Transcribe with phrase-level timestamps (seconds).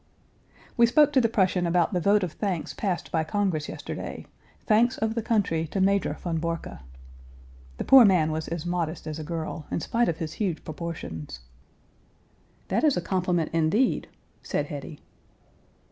[0.77, 4.25] We spoke to the Prussian about the vote of thanks passed by Congress yesterday
[4.65, 6.79] "thanks of the country to Major von Borcke."
[7.77, 11.41] The poor man was as modest as a girl in spite of his huge proportions.
[12.69, 14.07] "That is a compliment, indeed!"
[14.41, 15.01] said Hetty.